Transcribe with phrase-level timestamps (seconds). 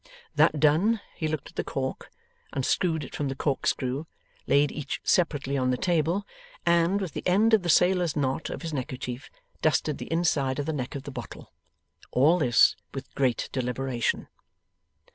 [0.33, 2.09] That done, he looked at the cork,
[2.53, 4.05] unscrewed it from the corkscrew,
[4.47, 6.25] laid each separately on the table,
[6.65, 9.29] and, with the end of the sailor's knot of his neckerchief,
[9.61, 11.53] dusted the inside of the neck of the bottle.
[12.09, 14.27] All this with great deliberation.